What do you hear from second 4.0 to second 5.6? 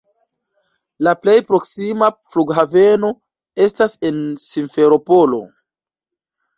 en Simferopolo.